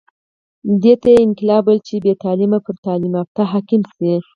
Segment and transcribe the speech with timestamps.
[0.81, 4.11] دې ته یې انقلاب ویل چې بې تعلیمه پر تعلیم یافته حاکم شي.